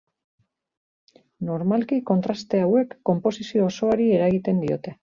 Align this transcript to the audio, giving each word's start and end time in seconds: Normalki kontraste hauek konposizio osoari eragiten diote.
Normalki 1.51 2.01
kontraste 2.09 2.65
hauek 2.65 2.99
konposizio 3.11 3.71
osoari 3.71 4.13
eragiten 4.19 4.67
diote. 4.67 4.99